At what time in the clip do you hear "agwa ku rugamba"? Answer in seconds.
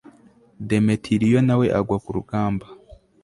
1.79-2.65